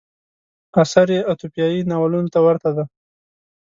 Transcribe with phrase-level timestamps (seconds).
[0.81, 2.85] اثر یې اتوپیایي ناولونو ته ورته دی.